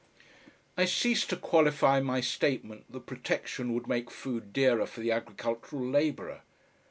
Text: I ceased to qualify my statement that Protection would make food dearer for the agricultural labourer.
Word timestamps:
I 0.77 0.85
ceased 0.85 1.29
to 1.29 1.35
qualify 1.37 1.99
my 1.99 2.21
statement 2.21 2.91
that 2.91 3.05
Protection 3.05 3.71
would 3.75 3.87
make 3.87 4.09
food 4.09 4.51
dearer 4.51 4.87
for 4.87 4.99
the 4.99 5.11
agricultural 5.11 5.85
labourer. 5.87 6.41